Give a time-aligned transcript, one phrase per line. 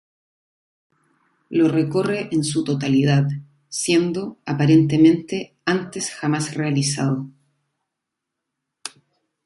[1.51, 3.27] Lo recorre en su totalidad,
[3.69, 7.27] siendo, aparentemente antes jamás realizado.